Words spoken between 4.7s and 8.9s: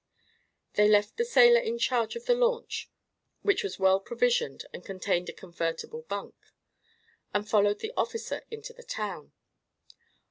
and contained a convertible bunk, and followed the officer into the